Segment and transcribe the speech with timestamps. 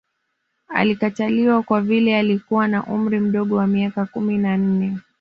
[0.67, 4.97] Alikataliwa kwa vile alikuwa na umri mdogo wa miaka kumi na nne